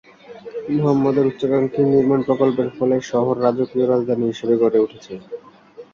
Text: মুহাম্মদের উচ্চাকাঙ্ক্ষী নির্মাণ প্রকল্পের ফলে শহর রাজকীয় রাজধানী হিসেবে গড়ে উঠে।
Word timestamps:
মুহাম্মদের 0.71 1.25
উচ্চাকাঙ্ক্ষী 1.25 1.81
নির্মাণ 1.85 2.19
প্রকল্পের 2.21 2.69
ফলে 2.77 2.95
শহর 3.11 3.35
রাজকীয় 3.41 3.85
রাজধানী 3.87 4.25
হিসেবে 4.27 4.55
গড়ে 4.57 4.79
উঠে। 4.79 4.97